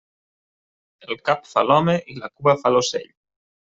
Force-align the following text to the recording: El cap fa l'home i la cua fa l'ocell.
El 1.15 1.21
cap 1.29 1.45
fa 1.51 1.65
l'home 1.67 1.97
i 2.15 2.17
la 2.23 2.31
cua 2.33 2.57
fa 2.65 2.77
l'ocell. 2.77 3.09